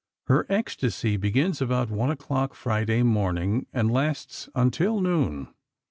[0.25, 5.49] Her ecstasy begins about one o'clock Friday morning, and lasts until noon.